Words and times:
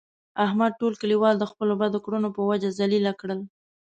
احمد 0.45 0.71
ټول 0.79 0.93
کلیوال 1.01 1.35
د 1.39 1.43
خپلو 1.51 1.73
بدو 1.81 1.99
کړنو 2.05 2.29
په 2.35 2.41
وجه 2.49 2.69
ذلیله 2.79 3.11
کړل. 3.19 3.39